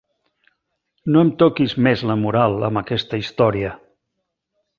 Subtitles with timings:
[1.15, 3.77] No em toquis més la moral amb aquesta història.